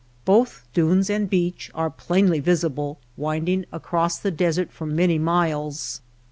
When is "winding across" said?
3.17-4.17